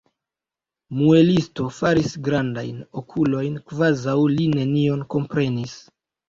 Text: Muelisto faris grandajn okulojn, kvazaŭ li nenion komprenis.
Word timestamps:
Muelisto 1.01 1.65
faris 1.79 2.15
grandajn 2.27 2.79
okulojn, 3.03 3.61
kvazaŭ 3.75 4.17
li 4.33 4.49
nenion 4.55 5.05
komprenis. 5.17 5.79